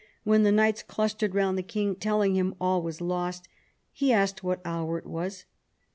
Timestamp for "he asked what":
3.93-4.59